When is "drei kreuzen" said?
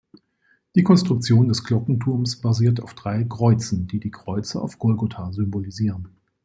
2.95-3.85